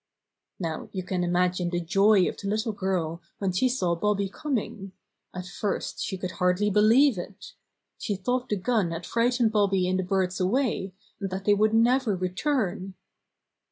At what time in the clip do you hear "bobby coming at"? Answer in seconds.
3.93-5.45